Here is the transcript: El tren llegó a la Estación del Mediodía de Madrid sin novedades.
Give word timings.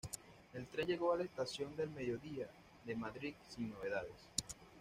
El 0.55 0.65
tren 0.65 0.87
llegó 0.87 1.13
a 1.13 1.17
la 1.17 1.23
Estación 1.25 1.75
del 1.75 1.91
Mediodía 1.91 2.47
de 2.85 2.95
Madrid 2.95 3.35
sin 3.53 3.69
novedades. 3.69 4.27